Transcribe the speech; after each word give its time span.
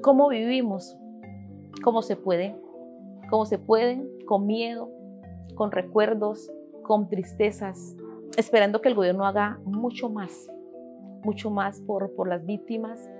¿Cómo 0.00 0.28
vivimos? 0.28 0.96
¿Cómo 1.82 2.02
se 2.02 2.14
puede? 2.14 2.54
¿Cómo 3.30 3.46
se 3.46 3.58
puede? 3.58 4.00
Con 4.26 4.46
miedo, 4.46 4.90
con 5.56 5.72
recuerdos, 5.72 6.52
con 6.82 7.08
tristezas, 7.08 7.96
esperando 8.36 8.80
que 8.80 8.88
el 8.90 8.94
gobierno 8.94 9.26
haga 9.26 9.58
mucho 9.64 10.08
más, 10.08 10.48
mucho 11.24 11.50
más 11.50 11.80
por, 11.80 12.14
por 12.14 12.28
las 12.28 12.46
víctimas. 12.46 13.10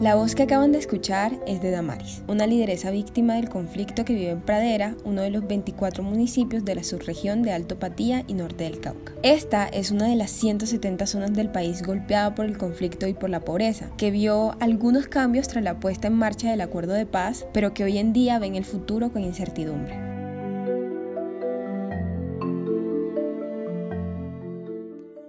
La 0.00 0.14
voz 0.14 0.34
que 0.34 0.42
acaban 0.42 0.72
de 0.72 0.78
escuchar 0.78 1.32
es 1.46 1.62
de 1.62 1.70
Damaris, 1.70 2.22
una 2.28 2.46
lideresa 2.46 2.90
víctima 2.90 3.36
del 3.36 3.48
conflicto 3.48 4.04
que 4.04 4.12
vive 4.12 4.28
en 4.28 4.42
Pradera, 4.42 4.94
uno 5.06 5.22
de 5.22 5.30
los 5.30 5.46
24 5.46 6.02
municipios 6.02 6.66
de 6.66 6.74
la 6.74 6.84
subregión 6.84 7.40
de 7.42 7.52
Alto 7.52 7.78
Patía 7.78 8.22
y 8.26 8.34
Norte 8.34 8.64
del 8.64 8.78
Cauca. 8.78 9.14
Esta 9.22 9.66
es 9.66 9.92
una 9.92 10.06
de 10.06 10.16
las 10.16 10.30
170 10.32 11.06
zonas 11.06 11.32
del 11.32 11.50
país 11.50 11.82
golpeada 11.82 12.34
por 12.34 12.44
el 12.44 12.58
conflicto 12.58 13.06
y 13.06 13.14
por 13.14 13.30
la 13.30 13.40
pobreza, 13.40 13.90
que 13.96 14.10
vio 14.10 14.54
algunos 14.60 15.08
cambios 15.08 15.48
tras 15.48 15.64
la 15.64 15.80
puesta 15.80 16.08
en 16.08 16.14
marcha 16.14 16.50
del 16.50 16.60
acuerdo 16.60 16.92
de 16.92 17.06
paz, 17.06 17.48
pero 17.54 17.72
que 17.72 17.84
hoy 17.84 17.96
en 17.96 18.12
día 18.12 18.38
ven 18.38 18.54
el 18.54 18.66
futuro 18.66 19.10
con 19.12 19.22
incertidumbre. 19.22 19.98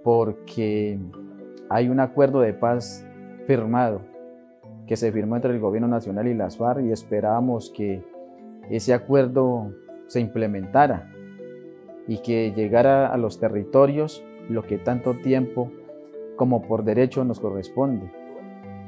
Porque 0.04 0.98
hay 1.70 1.88
un 1.88 2.00
acuerdo 2.00 2.40
de 2.40 2.52
paz 2.52 3.06
firmado 3.46 4.17
que 4.88 4.96
se 4.96 5.12
firmó 5.12 5.36
entre 5.36 5.52
el 5.52 5.60
gobierno 5.60 5.86
nacional 5.86 6.26
y 6.28 6.34
las 6.34 6.56
FARC 6.56 6.82
y 6.82 6.92
esperábamos 6.92 7.70
que 7.70 8.02
ese 8.70 8.94
acuerdo 8.94 9.74
se 10.06 10.18
implementara 10.18 11.12
y 12.08 12.18
que 12.18 12.52
llegara 12.52 13.06
a 13.06 13.18
los 13.18 13.38
territorios 13.38 14.24
lo 14.48 14.62
que 14.62 14.78
tanto 14.78 15.14
tiempo 15.14 15.70
como 16.36 16.62
por 16.62 16.84
derecho 16.84 17.22
nos 17.24 17.38
corresponde. 17.38 18.10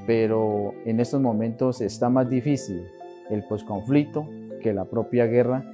Pero 0.06 0.72
en 0.86 1.00
estos 1.00 1.20
momentos 1.20 1.82
está 1.82 2.08
más 2.08 2.30
difícil 2.30 2.82
el 3.28 3.44
posconflicto 3.44 4.26
que 4.62 4.72
la 4.72 4.86
propia 4.86 5.26
guerra 5.26 5.64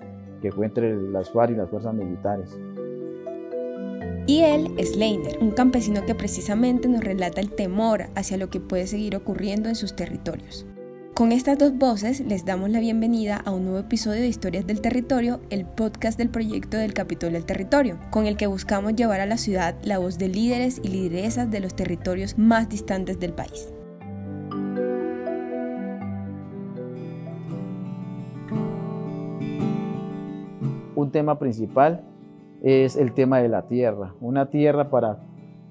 que 0.42 0.50
fue 0.50 0.66
entre 0.66 0.96
las 0.96 1.30
FARC 1.30 1.52
y 1.52 1.55
las 1.55 1.70
fuerzas 1.70 1.94
militares. 1.94 2.58
Y 4.28 4.41
él 4.41 4.74
es 4.77 4.96
Leiner, 4.96 5.38
un 5.41 5.52
campesino 5.52 6.05
que 6.05 6.16
precisamente 6.16 6.88
nos 6.88 7.05
relata 7.05 7.41
el 7.41 7.52
temor 7.52 8.08
hacia 8.16 8.36
lo 8.36 8.50
que 8.50 8.58
puede 8.58 8.88
seguir 8.88 9.14
ocurriendo 9.14 9.68
en 9.68 9.77
sus 9.77 9.94
territorios. 9.94 10.66
Con 11.14 11.30
estas 11.30 11.58
dos 11.58 11.78
voces 11.78 12.18
les 12.20 12.44
damos 12.44 12.70
la 12.70 12.80
bienvenida 12.80 13.36
a 13.36 13.52
un 13.52 13.62
nuevo 13.62 13.78
episodio 13.78 14.22
de 14.22 14.27
Historias 14.27 14.66
del 14.66 14.80
Territorio, 14.80 15.41
el 15.50 15.64
podcast 15.64 16.18
del 16.18 16.28
proyecto 16.28 16.77
del 16.77 16.92
Capítulo 16.92 17.34
del 17.34 17.46
Territorio, 17.46 18.00
con 18.10 18.27
el 18.27 18.36
que 18.36 18.48
buscamos 18.48 18.96
llevar 18.96 19.20
a 19.20 19.27
la 19.27 19.36
ciudad 19.36 19.77
la 19.84 19.98
voz 19.98 20.18
de 20.18 20.28
líderes 20.28 20.80
y 20.83 20.88
lideresas 20.88 21.48
de 21.48 21.61
los 21.61 21.77
territorios 21.77 22.36
más 22.36 22.68
distantes 22.68 23.20
del 23.20 23.33
país. 23.33 23.72
Un 30.96 31.11
tema 31.12 31.38
principal 31.38 32.02
es 32.67 32.97
el 32.97 33.12
tema 33.12 33.39
de 33.39 33.48
la 33.48 33.62
tierra. 33.62 34.14
Una 34.20 34.47
tierra 34.47 34.91
para 34.91 35.19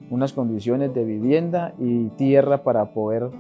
unas 0.09 0.31
condiciones 0.31 0.93
de 0.93 1.03
vivienda 1.03 1.73
y 1.77 2.07
tierra 2.11 2.63
para 2.63 2.93
poder 2.93 3.31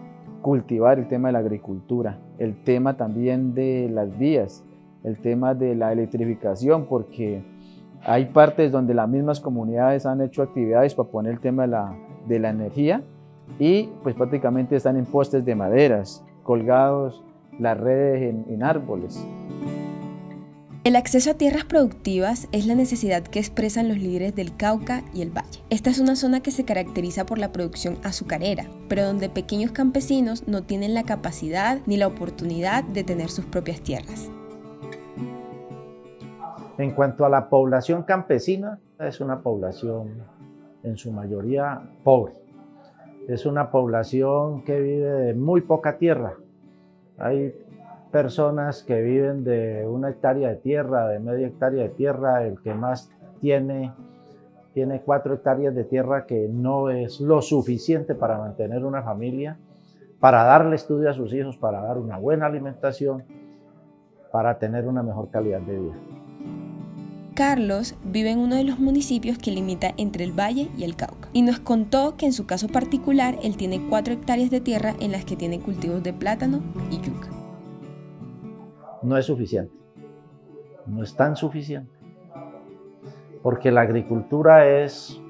cultivar 0.41 0.99
el 0.99 1.07
tema 1.07 1.29
de 1.29 1.33
la 1.33 1.39
agricultura, 1.39 2.19
el 2.37 2.61
tema 2.63 2.97
también 2.97 3.53
de 3.53 3.89
las 3.89 4.17
vías, 4.19 4.65
el 5.05 5.19
tema 5.19 5.53
de 5.53 5.73
la 5.73 5.93
electrificación, 5.93 6.85
porque 6.85 7.43
hay 8.03 8.25
partes 8.25 8.73
donde 8.73 8.93
las 8.93 9.07
mismas 9.07 9.39
comunidades 9.39 10.05
han 10.05 10.19
hecho 10.19 10.41
actividades 10.41 10.93
para 10.93 11.09
poner 11.09 11.31
el 11.31 11.39
tema 11.39 11.61
de 11.61 11.69
la, 11.69 11.97
de 12.27 12.39
la 12.39 12.49
energía 12.49 13.03
y 13.57 13.89
pues 14.03 14.15
prácticamente 14.15 14.75
están 14.75 14.97
en 14.97 15.05
postes 15.05 15.45
de 15.45 15.55
maderas, 15.55 16.25
colgados 16.43 17.23
las 17.57 17.79
redes 17.79 18.21
en, 18.21 18.53
en 18.53 18.63
árboles. 18.63 19.25
El 20.85 20.95
acceso 20.95 21.31
a 21.31 21.33
tierras 21.33 21.65
productivas 21.65 22.47
es 22.51 22.67
la 22.67 22.75
necesidad 22.75 23.23
que 23.23 23.39
expresan 23.39 23.87
los 23.87 23.97
líderes 23.97 24.35
del 24.35 24.55
Cauca 24.55 25.01
y 25.15 25.23
el 25.23 25.35
Valle. 25.35 25.63
Esta 25.71 25.89
es 25.89 25.97
una 25.97 26.15
zona 26.15 26.41
que 26.41 26.51
se 26.51 26.63
caracteriza 26.63 27.25
por 27.25 27.39
la 27.39 27.51
producción 27.51 27.97
azucarera, 28.03 28.65
pero 28.87 29.03
donde 29.03 29.27
pequeños 29.27 29.71
campesinos 29.71 30.47
no 30.47 30.61
tienen 30.61 30.93
la 30.93 31.01
capacidad 31.01 31.79
ni 31.87 31.97
la 31.97 32.05
oportunidad 32.05 32.83
de 32.83 33.03
tener 33.03 33.29
sus 33.29 33.45
propias 33.45 33.81
tierras. 33.81 34.29
En 36.77 36.91
cuanto 36.91 37.25
a 37.25 37.29
la 37.29 37.49
población 37.49 38.03
campesina, 38.03 38.77
es 38.99 39.19
una 39.21 39.41
población 39.41 40.23
en 40.83 40.97
su 40.97 41.11
mayoría 41.11 41.81
pobre. 42.03 42.33
Es 43.27 43.47
una 43.47 43.71
población 43.71 44.63
que 44.63 44.79
vive 44.79 45.09
de 45.09 45.33
muy 45.33 45.61
poca 45.61 45.97
tierra. 45.97 46.35
Personas 48.11 48.83
que 48.83 49.01
viven 49.01 49.43
de 49.43 49.85
una 49.87 50.09
hectárea 50.09 50.49
de 50.49 50.55
tierra, 50.55 51.07
de 51.07 51.19
media 51.19 51.47
hectárea 51.47 51.83
de 51.83 51.89
tierra, 51.89 52.45
el 52.45 52.61
que 52.61 52.73
más 52.73 53.11
tiene 53.41 53.91
tiene 54.75 54.99
cuatro 54.99 55.35
hectáreas 55.35 55.73
de 55.73 55.85
tierra 55.85 56.25
que 56.25 56.49
no 56.51 56.89
es 56.89 57.21
lo 57.21 57.41
suficiente 57.41 58.13
para 58.13 58.37
mantener 58.37 58.83
una 58.83 59.01
familia, 59.01 59.57
para 60.19 60.43
darle 60.43 60.75
estudio 60.75 61.09
a 61.09 61.13
sus 61.13 61.33
hijos, 61.33 61.55
para 61.55 61.81
dar 61.81 61.97
una 61.97 62.17
buena 62.17 62.47
alimentación, 62.47 63.23
para 64.33 64.59
tener 64.59 64.85
una 64.85 65.01
mejor 65.01 65.29
calidad 65.29 65.61
de 65.61 65.79
vida. 65.79 65.93
Carlos 67.35 67.95
vive 68.03 68.31
en 68.31 68.39
uno 68.39 68.55
de 68.55 68.65
los 68.65 68.77
municipios 68.77 69.37
que 69.37 69.51
limita 69.51 69.93
entre 69.95 70.25
el 70.25 70.37
Valle 70.37 70.69
y 70.77 70.83
el 70.83 70.97
Cauca 70.97 71.29
y 71.31 71.41
nos 71.41 71.59
contó 71.59 72.17
que 72.17 72.25
en 72.25 72.33
su 72.33 72.45
caso 72.45 72.67
particular 72.67 73.37
él 73.43 73.55
tiene 73.55 73.87
cuatro 73.89 74.13
hectáreas 74.13 74.49
de 74.51 74.59
tierra 74.59 74.93
en 74.99 75.13
las 75.13 75.23
que 75.23 75.37
tiene 75.37 75.61
cultivos 75.61 76.03
de 76.03 76.11
plátano 76.11 76.59
y 76.91 76.99
yuca 76.99 77.44
no 79.05 79.17
es 79.17 79.25
suficiente. 79.25 79.73
No 80.87 81.03
es 81.03 81.15
tan 81.15 81.35
suficiente. 81.35 81.91
Porque 83.41 83.71
la 83.71 83.81
agricultura 83.81 84.67
es 84.67 85.21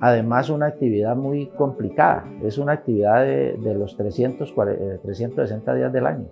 además 0.00 0.50
una 0.50 0.66
actividad 0.66 1.16
muy 1.16 1.46
complicada. 1.46 2.24
Es 2.42 2.58
una 2.58 2.72
actividad 2.72 3.22
de, 3.22 3.74
los 3.74 3.96
360 3.96 5.72
eh, 5.72 5.76
días 5.76 5.92
del 5.92 6.06
año. 6.06 6.26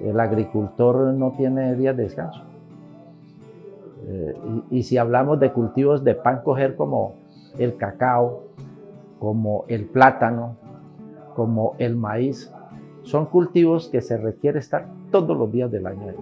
El 0.00 0.20
agricultor 0.20 1.14
no 1.14 1.32
tiene 1.32 1.74
días 1.74 1.96
de 1.96 2.02
descanso. 2.04 2.44
Eh, 4.06 4.34
y, 4.70 4.78
y 4.78 4.82
si 4.82 4.98
hablamos 4.98 5.38
de 5.40 5.52
cultivos 5.52 6.04
de 6.04 6.14
pan 6.14 6.42
coger 6.42 6.76
como 6.76 7.14
el 7.58 7.76
cacao, 7.76 8.44
como 9.18 9.64
el 9.68 9.86
plátano, 9.86 10.56
como 11.34 11.76
el 11.78 11.96
maíz, 11.96 12.52
son 13.02 13.26
cultivos 13.26 13.88
que 13.88 14.00
se 14.00 14.16
requiere 14.16 14.58
estar 14.58 14.86
todos 15.12 15.36
los 15.36 15.52
días 15.52 15.70
del 15.70 15.86
año. 15.86 16.14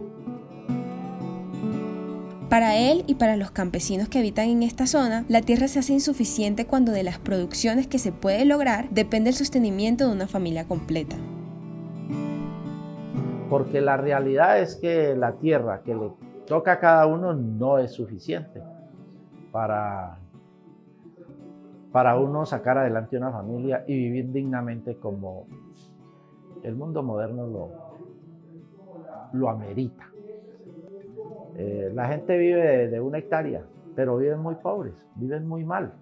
Para 2.51 2.77
él 2.77 3.05
y 3.07 3.15
para 3.15 3.37
los 3.37 3.53
campesinos 3.53 4.09
que 4.09 4.19
habitan 4.19 4.49
en 4.49 4.65
esta 4.65 4.89
zona, 4.89 5.25
la 5.29 5.41
tierra 5.41 5.69
se 5.69 5.79
hace 5.79 5.93
insuficiente 5.93 6.67
cuando 6.67 6.91
de 6.91 7.05
las 7.05 7.21
producciones 7.21 7.87
que 7.87 8.01
se 8.01 8.11
puede 8.11 8.45
lograr 8.45 8.91
depende 8.91 9.31
el 9.31 9.37
sostenimiento 9.37 10.09
de 10.09 10.13
una 10.13 10.27
familia 10.27 10.67
completa. 10.67 11.15
Porque 13.49 13.81
la 13.81 13.97
realidad 13.97 14.59
es 14.59 14.75
que 14.75 15.15
la 15.15 15.35
tierra 15.35 15.83
que 15.85 15.95
le 15.95 16.11
toca 16.47 16.73
a 16.73 16.81
cada 16.81 17.07
uno 17.07 17.35
no 17.35 17.79
es 17.79 17.93
suficiente 17.93 18.61
para, 19.53 20.19
para 21.93 22.19
uno 22.19 22.45
sacar 22.47 22.79
adelante 22.79 23.17
una 23.17 23.31
familia 23.31 23.85
y 23.87 23.97
vivir 23.97 24.33
dignamente 24.33 24.97
como 24.97 25.47
el 26.65 26.75
mundo 26.75 27.05
moderno 27.05 27.47
lo, 27.47 27.90
lo 29.33 29.49
amerita. 29.49 30.11
Eh, 31.57 31.91
la 31.95 32.09
gente 32.09 32.37
vive 32.39 32.89
de, 32.89 33.01
una 33.01 33.19
hectárea, 33.19 33.65
pero 33.95 34.17
viven 34.17 34.41
muy 34.41 34.55
pobres, 34.57 34.95
viven 35.17 35.47
muy 35.47 35.65
mal. 35.65 35.93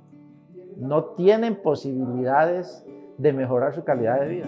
No 0.76 1.04
tienen 1.16 1.56
posibilidades 1.56 2.84
de 3.16 3.32
mejorar 3.32 3.74
su 3.74 3.82
calidad 3.82 4.20
de 4.20 4.28
vida. 4.28 4.46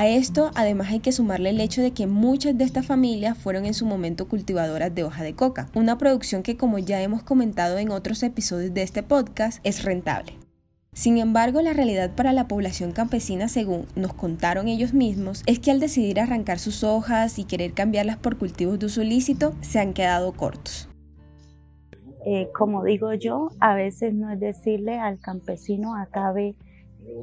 A 0.00 0.08
esto 0.08 0.50
además 0.54 0.88
hay 0.88 1.00
que 1.00 1.12
sumarle 1.12 1.50
el 1.50 1.60
hecho 1.60 1.82
de 1.82 1.90
que 1.90 2.06
muchas 2.06 2.56
de 2.56 2.64
estas 2.64 2.86
familias 2.86 3.36
fueron 3.36 3.66
en 3.66 3.74
su 3.74 3.84
momento 3.84 4.28
cultivadoras 4.28 4.94
de 4.94 5.04
hoja 5.04 5.22
de 5.22 5.34
coca, 5.34 5.68
una 5.74 5.98
producción 5.98 6.42
que 6.42 6.56
como 6.56 6.78
ya 6.78 7.02
hemos 7.02 7.22
comentado 7.22 7.76
en 7.76 7.90
otros 7.90 8.22
episodios 8.22 8.72
de 8.72 8.80
este 8.80 9.02
podcast 9.02 9.60
es 9.62 9.84
rentable. 9.84 10.38
Sin 10.94 11.18
embargo, 11.18 11.60
la 11.60 11.74
realidad 11.74 12.14
para 12.16 12.32
la 12.32 12.48
población 12.48 12.92
campesina, 12.92 13.46
según 13.48 13.84
nos 13.94 14.14
contaron 14.14 14.68
ellos 14.68 14.94
mismos, 14.94 15.42
es 15.44 15.58
que 15.58 15.70
al 15.70 15.80
decidir 15.80 16.18
arrancar 16.18 16.58
sus 16.58 16.82
hojas 16.82 17.38
y 17.38 17.44
querer 17.44 17.74
cambiarlas 17.74 18.16
por 18.16 18.38
cultivos 18.38 18.78
de 18.78 18.86
uso 18.86 19.02
ilícito, 19.02 19.52
se 19.60 19.80
han 19.80 19.92
quedado 19.92 20.32
cortos. 20.32 20.88
Eh, 22.24 22.48
como 22.56 22.84
digo 22.84 23.12
yo, 23.12 23.50
a 23.60 23.74
veces 23.74 24.14
no 24.14 24.30
es 24.30 24.40
decirle 24.40 24.98
al 24.98 25.20
campesino 25.20 25.94
acabe 25.94 26.54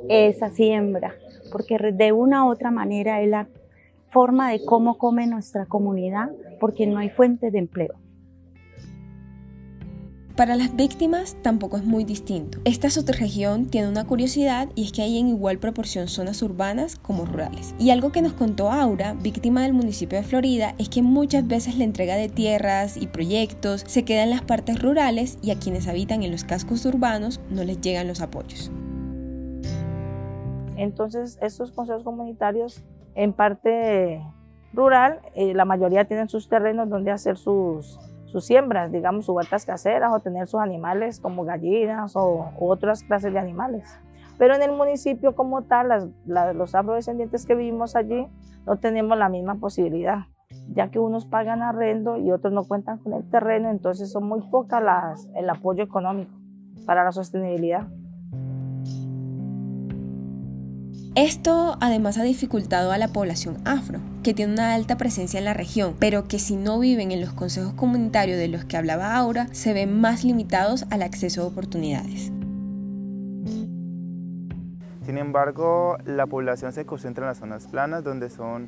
esa 0.09 0.49
siembra, 0.49 1.13
porque 1.51 1.77
de 1.77 2.11
una 2.11 2.45
u 2.45 2.51
otra 2.51 2.71
manera 2.71 3.21
es 3.21 3.29
la 3.29 3.47
forma 4.09 4.51
de 4.51 4.63
cómo 4.63 4.97
come 4.97 5.27
nuestra 5.27 5.65
comunidad, 5.65 6.29
porque 6.59 6.87
no 6.87 6.97
hay 6.97 7.09
fuentes 7.09 7.51
de 7.51 7.59
empleo. 7.59 7.95
Para 10.37 10.55
las 10.55 10.75
víctimas 10.75 11.35
tampoco 11.41 11.77
es 11.77 11.83
muy 11.83 12.03
distinto. 12.03 12.59
Esta 12.63 12.91
subregión 12.91 13.65
tiene 13.65 13.87
una 13.87 14.05
curiosidad 14.05 14.69
y 14.75 14.83
es 14.83 14.91
que 14.91 15.01
hay 15.01 15.17
en 15.17 15.29
igual 15.29 15.57
proporción 15.57 16.07
zonas 16.07 16.43
urbanas 16.43 16.95
como 16.95 17.25
rurales. 17.25 17.73
Y 17.79 17.89
algo 17.89 18.11
que 18.11 18.21
nos 18.21 18.33
contó 18.33 18.71
Aura, 18.71 19.15
víctima 19.15 19.63
del 19.63 19.73
municipio 19.73 20.19
de 20.19 20.23
Florida, 20.23 20.75
es 20.77 20.89
que 20.89 21.01
muchas 21.01 21.47
veces 21.47 21.79
la 21.79 21.85
entrega 21.85 22.15
de 22.17 22.29
tierras 22.29 22.97
y 22.97 23.07
proyectos 23.07 23.83
se 23.87 24.05
queda 24.05 24.21
en 24.21 24.29
las 24.29 24.43
partes 24.43 24.79
rurales 24.79 25.39
y 25.41 25.49
a 25.49 25.57
quienes 25.57 25.87
habitan 25.87 26.21
en 26.21 26.31
los 26.31 26.43
cascos 26.43 26.85
urbanos 26.85 27.41
no 27.49 27.63
les 27.63 27.81
llegan 27.81 28.07
los 28.07 28.21
apoyos. 28.21 28.71
Entonces, 30.77 31.37
estos 31.41 31.71
consejos 31.71 32.03
comunitarios 32.03 32.85
en 33.15 33.33
parte 33.33 34.23
rural, 34.73 35.19
eh, 35.33 35.53
la 35.55 35.65
mayoría 35.65 36.05
tienen 36.05 36.29
sus 36.29 36.47
terrenos 36.47 36.87
donde 36.87 37.11
hacer 37.11 37.35
sus, 37.35 37.99
siembras, 38.39 38.91
digamos, 38.91 39.25
sus 39.25 39.33
huertas 39.35 39.65
caseras 39.65 40.11
o 40.13 40.19
tener 40.19 40.45
sus 40.45 40.59
animales 40.59 41.19
como 41.19 41.43
gallinas 41.43 42.15
o, 42.15 42.51
otras 42.59 43.01
clases 43.01 43.33
de 43.33 43.39
animales. 43.39 43.99
Pero 44.37 44.53
en 44.53 44.61
el 44.61 44.71
municipio 44.71 45.33
como 45.33 45.63
tal, 45.63 46.13
los 46.27 46.75
afrodescendientes 46.75 47.47
que 47.47 47.55
vivimos 47.55 47.95
allí, 47.95 48.27
no 48.67 48.77
tenemos 48.77 49.17
la 49.17 49.29
misma 49.29 49.55
posibilidad, 49.55 50.25
ya 50.69 50.91
que 50.91 50.99
unos 50.99 51.25
pagan 51.25 51.63
arrendo 51.63 52.17
y 52.17 52.31
otros 52.31 52.53
no 52.53 52.63
cuentan 52.63 52.99
con 52.99 53.13
el 53.13 53.27
terreno, 53.27 53.71
entonces 53.71 54.11
son 54.11 54.27
muy 54.27 54.41
pocas 54.51 54.83
las, 54.83 55.27
el 55.35 55.49
apoyo 55.49 55.83
económico 55.83 56.33
para 56.85 57.03
la 57.03 57.11
sostenibilidad. 57.11 57.87
Esto 61.17 61.77
además 61.81 62.19
ha 62.19 62.23
dificultado 62.23 62.91
a 62.91 62.99
la 62.99 63.07
población 63.07 63.57
afro, 63.65 63.99
que 64.21 64.35
tiene 64.35 64.53
una 64.53 64.75
alta 64.75 64.97
presencia 64.97 65.39
en 65.39 65.45
la 65.45 65.55
región, 65.55 65.95
pero 65.97 66.27
que 66.27 66.37
si 66.37 66.55
no 66.55 66.77
viven 66.77 67.11
en 67.11 67.21
los 67.21 67.33
consejos 67.33 67.73
comunitarios 67.73 68.37
de 68.37 68.47
los 68.47 68.65
que 68.65 68.77
hablaba 68.77 69.15
Aura, 69.15 69.47
se 69.51 69.73
ven 69.73 69.99
más 69.99 70.23
limitados 70.23 70.85
al 70.91 71.01
acceso 71.01 71.41
a 71.41 71.45
oportunidades. 71.47 72.31
Sin 75.07 75.17
embargo, 75.17 75.97
la 76.05 76.27
población 76.27 76.71
se 76.71 76.85
concentra 76.85 77.23
en 77.23 77.29
las 77.29 77.39
zonas 77.39 77.65
planas, 77.65 78.03
donde 78.03 78.29
son 78.29 78.67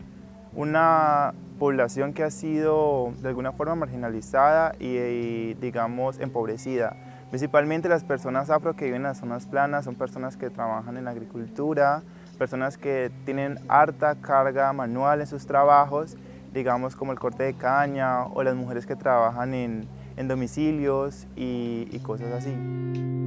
una 0.56 1.36
población 1.60 2.14
que 2.14 2.24
ha 2.24 2.32
sido 2.32 3.14
de 3.22 3.28
alguna 3.28 3.52
forma 3.52 3.76
marginalizada 3.76 4.74
y, 4.80 5.54
digamos, 5.54 6.20
empobrecida. 6.20 6.96
Principalmente 7.30 7.90
las 7.90 8.04
personas 8.04 8.50
afro 8.50 8.76
que 8.76 8.86
viven 8.86 9.02
en 9.02 9.10
las 9.10 9.20
zonas 9.20 9.46
planas 9.46 9.86
son 9.86 9.94
personas 9.94 10.36
que 10.36 10.50
trabajan 10.50 10.98
en 10.98 11.06
la 11.06 11.12
agricultura, 11.12 12.02
personas 12.40 12.78
que 12.78 13.12
tienen 13.26 13.60
harta 13.68 14.16
carga 14.16 14.74
manual 14.74 15.22
en 15.22 15.28
sus 15.28 15.46
trabajos, 15.46 16.18
digamos 16.54 16.96
como 16.96 17.12
el 17.12 17.20
corte 17.20 17.44
de 17.44 17.54
caña 17.54 18.24
o 18.24 18.42
las 18.42 18.56
mujeres 18.56 18.88
que 18.88 18.96
trabajan 18.96 19.54
en, 19.54 19.88
domicilios 20.28 21.28
y, 21.38 21.88
y 21.92 22.00
cosas 22.00 22.34
así. 22.34 23.19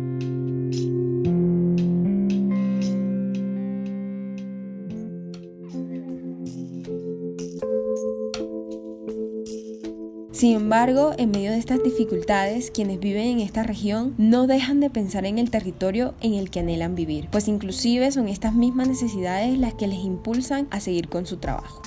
Sin 10.42 10.56
embargo, 10.56 11.12
en 11.18 11.30
medio 11.30 11.52
de 11.52 11.58
estas 11.58 11.84
dificultades, 11.84 12.72
quienes 12.72 12.98
viven 12.98 13.28
en 13.28 13.38
esta 13.38 13.62
región 13.62 14.12
no 14.18 14.48
dejan 14.48 14.80
de 14.80 14.90
pensar 14.90 15.24
en 15.24 15.38
el 15.38 15.52
territorio 15.52 16.14
en 16.20 16.34
el 16.34 16.50
que 16.50 16.58
anhelan 16.58 16.96
vivir, 16.96 17.28
pues 17.30 17.46
inclusive 17.46 18.10
son 18.10 18.26
estas 18.26 18.52
mismas 18.52 18.88
necesidades 18.88 19.56
las 19.56 19.74
que 19.74 19.86
les 19.86 20.00
impulsan 20.00 20.66
a 20.72 20.80
seguir 20.80 21.08
con 21.08 21.26
su 21.26 21.36
trabajo. 21.36 21.82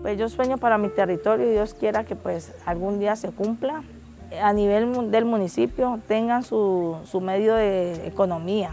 Pues 0.00 0.16
yo 0.16 0.30
sueño 0.30 0.56
para 0.56 0.78
mi 0.78 0.88
territorio 0.88 1.46
y 1.46 1.50
Dios 1.52 1.74
quiera 1.74 2.04
que 2.04 2.16
pues 2.16 2.54
algún 2.64 2.98
día 2.98 3.16
se 3.16 3.28
cumpla. 3.32 3.82
A 4.42 4.54
nivel 4.54 5.10
del 5.10 5.26
municipio 5.26 6.00
tengan 6.08 6.44
su, 6.44 6.96
su 7.04 7.20
medio 7.20 7.54
de 7.54 8.06
economía, 8.06 8.70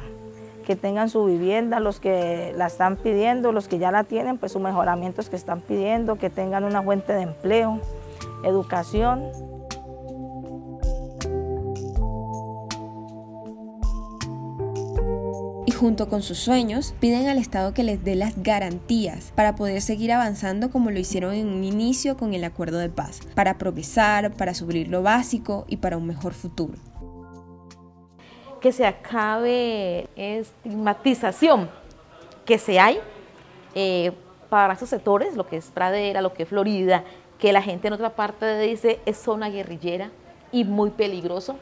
que 0.66 0.78
tengan 0.78 1.10
su 1.10 1.26
vivienda, 1.26 1.82
los 1.82 2.00
que 2.00 2.54
la 2.56 2.68
están 2.68 2.96
pidiendo, 2.96 3.52
los 3.52 3.68
que 3.68 3.78
ya 3.78 3.92
la 3.92 4.06
tienen, 4.06 4.38
pues 4.38 4.54
sus 4.54 4.62
mejoramientos 4.62 5.30
que 5.30 5.36
están 5.36 5.60
pidiendo, 5.60 6.16
que 6.16 6.30
tengan 6.30 6.64
una 6.64 6.82
fuente 6.82 7.12
de 7.12 7.24
empleo 7.24 7.82
educación. 8.44 9.32
Y 15.66 15.72
junto 15.72 16.10
con 16.10 16.22
sus 16.22 16.40
sueños, 16.40 16.94
piden 17.00 17.28
al 17.28 17.38
Estado 17.38 17.74
que 17.74 17.84
les 17.84 18.04
dé 18.04 18.16
las 18.16 18.42
garantías 18.42 19.32
para 19.36 19.56
poder 19.56 19.82
seguir 19.82 20.12
avanzando 20.12 20.72
como 20.72 20.92
lo 20.92 21.00
hicieron 21.00 21.34
en 21.34 21.48
un 21.48 21.64
inicio 21.64 22.18
con 22.18 22.34
el 22.34 22.44
acuerdo 22.44 22.80
de 22.80 22.90
paz, 22.90 23.20
para 23.36 23.58
progresar, 23.58 24.34
para 24.34 24.54
subir 24.54 24.88
lo 24.88 25.04
básico 25.04 25.66
y 25.68 25.78
para 25.78 25.98
un 25.98 26.08
mejor 26.08 26.34
futuro. 26.34 26.74
Que 28.62 28.72
se 28.72 28.86
acabe 28.86 30.08
estigmatización 30.16 31.70
que 32.46 32.58
se 32.58 32.80
hay 32.80 33.00
eh, 33.76 34.12
para 34.50 34.74
esos 34.74 34.90
sectores, 34.90 35.36
lo 35.36 35.46
que 35.46 35.58
es 35.58 35.68
pradera, 35.68 36.22
lo 36.22 36.34
que 36.34 36.44
es 36.44 36.50
Florida, 36.50 37.04
que 37.40 37.54
la 37.54 37.62
gente 37.62 37.88
en 37.88 37.94
otra 37.94 38.12
parte 38.12 38.60
dice 38.60 39.00
es 39.06 39.18
zona 39.18 39.50
guerrillera 39.50 40.12
y 40.52 40.66
muy 40.66 40.92
peligroso. 40.92 41.58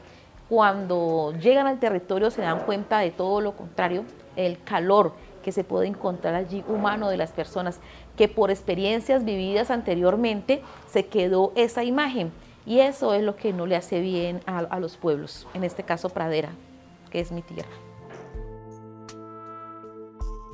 Cuando 0.50 1.34
llegan 1.40 1.68
al 1.68 1.80
territorio 1.80 2.32
se 2.32 2.42
dan 2.42 2.62
cuenta 2.62 3.00
de 3.00 3.12
todo 3.12 3.42
lo 3.42 3.56
contrario, 3.56 4.04
el 4.36 4.62
calor 4.64 5.14
que 5.44 5.52
se 5.52 5.64
puede 5.64 5.88
encontrar 5.88 6.36
allí 6.36 6.64
humano 6.68 7.10
de 7.10 7.18
las 7.18 7.32
personas, 7.32 7.80
que 8.18 8.28
por 8.28 8.50
experiencias 8.50 9.24
vividas 9.24 9.72
anteriormente 9.72 10.62
se 10.88 11.06
quedó 11.06 11.54
esa 11.56 11.84
imagen. 11.84 12.32
Y 12.66 12.80
eso 12.80 13.14
es 13.14 13.24
lo 13.24 13.38
que 13.38 13.54
no 13.54 13.66
le 13.66 13.78
hace 13.78 14.02
bien 14.02 14.42
a, 14.46 14.60
a 14.60 14.80
los 14.80 14.98
pueblos, 14.98 15.48
en 15.54 15.64
este 15.64 15.84
caso 15.84 16.10
Pradera, 16.10 16.50
que 17.12 17.22
es 17.22 17.32
mi 17.32 17.42
tierra. 17.42 17.87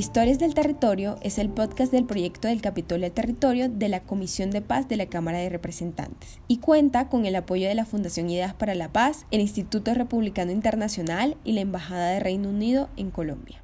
Historias 0.00 0.38
del 0.38 0.54
Territorio 0.54 1.18
es 1.20 1.36
el 1.36 1.50
podcast 1.50 1.92
del 1.92 2.06
proyecto 2.06 2.48
del 2.48 2.62
Capitolio 2.62 3.04
del 3.04 3.12
Territorio 3.12 3.68
de 3.68 3.90
la 3.90 4.00
Comisión 4.00 4.50
de 4.50 4.62
Paz 4.62 4.88
de 4.88 4.96
la 4.96 5.04
Cámara 5.04 5.36
de 5.36 5.50
Representantes 5.50 6.40
y 6.48 6.56
cuenta 6.56 7.10
con 7.10 7.26
el 7.26 7.36
apoyo 7.36 7.68
de 7.68 7.74
la 7.74 7.84
Fundación 7.84 8.30
Ideas 8.30 8.54
para 8.54 8.74
la 8.74 8.90
Paz, 8.90 9.26
el 9.30 9.42
Instituto 9.42 9.92
Republicano 9.92 10.52
Internacional 10.52 11.36
y 11.44 11.52
la 11.52 11.60
Embajada 11.60 12.12
de 12.12 12.20
Reino 12.20 12.48
Unido 12.48 12.88
en 12.96 13.10
Colombia. 13.10 13.62